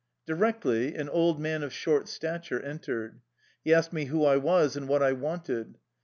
[0.25, 3.21] Directly an old man of short stature entered.
[3.63, 5.77] He asked me who I was and what I wanted.